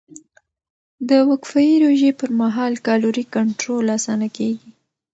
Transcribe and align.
د 1.09 1.11
وقفهيي 1.29 1.75
روژې 1.85 2.11
پر 2.19 2.29
مهال 2.41 2.73
کالوري 2.87 3.23
کنټرول 3.35 3.85
اسانه 3.97 4.27
کېږي. 4.37 4.69